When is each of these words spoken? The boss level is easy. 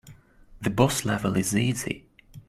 The 0.63 0.71
boss 0.71 1.05
level 1.05 1.37
is 1.37 1.55
easy. 1.55 2.07